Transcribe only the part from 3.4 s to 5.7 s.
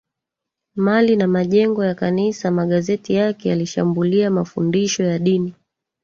yalishambulia mafundisho ya dini